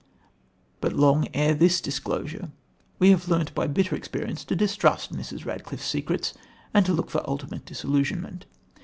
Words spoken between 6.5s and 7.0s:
and to